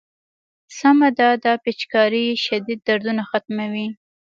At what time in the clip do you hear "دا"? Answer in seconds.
1.43-1.53